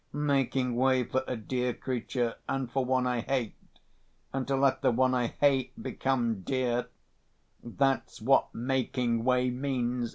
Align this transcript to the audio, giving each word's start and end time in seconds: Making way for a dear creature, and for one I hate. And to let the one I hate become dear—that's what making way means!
Making 0.13 0.77
way 0.77 1.03
for 1.03 1.23
a 1.27 1.35
dear 1.35 1.75
creature, 1.75 2.33
and 2.49 2.71
for 2.71 2.83
one 2.83 3.05
I 3.05 3.19
hate. 3.19 3.53
And 4.33 4.47
to 4.47 4.55
let 4.55 4.81
the 4.81 4.89
one 4.89 5.13
I 5.13 5.27
hate 5.39 5.73
become 5.79 6.41
dear—that's 6.41 8.19
what 8.19 8.47
making 8.55 9.23
way 9.23 9.51
means! 9.51 10.09